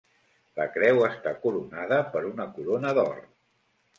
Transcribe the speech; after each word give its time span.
La 0.59 0.65
creu 0.77 1.01
està 1.07 1.33
coronada 1.43 2.01
per 2.15 2.25
una 2.31 2.47
corona 2.57 2.95
d'or. 3.01 3.21